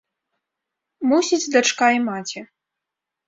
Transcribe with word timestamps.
Мусіць, 1.11 1.51
дачка 1.55 1.91
і 1.97 2.01
маці. 2.07 2.39